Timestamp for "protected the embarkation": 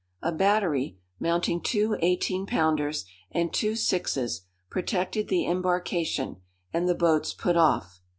4.67-6.37